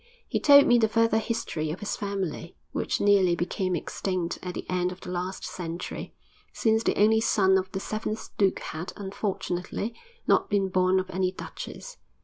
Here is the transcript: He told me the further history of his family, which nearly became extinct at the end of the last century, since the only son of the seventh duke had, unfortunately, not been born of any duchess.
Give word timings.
He 0.27 0.39
told 0.39 0.65
me 0.65 0.79
the 0.79 0.87
further 0.87 1.19
history 1.19 1.69
of 1.69 1.79
his 1.79 1.95
family, 1.95 2.55
which 2.71 2.99
nearly 2.99 3.35
became 3.35 3.75
extinct 3.75 4.39
at 4.41 4.55
the 4.55 4.67
end 4.67 4.91
of 4.91 5.01
the 5.01 5.11
last 5.11 5.43
century, 5.45 6.15
since 6.51 6.81
the 6.81 6.97
only 6.99 7.21
son 7.21 7.55
of 7.55 7.71
the 7.71 7.79
seventh 7.79 8.35
duke 8.39 8.61
had, 8.61 8.93
unfortunately, 8.95 9.93
not 10.25 10.49
been 10.49 10.69
born 10.69 10.99
of 10.99 11.11
any 11.11 11.31
duchess. 11.31 11.97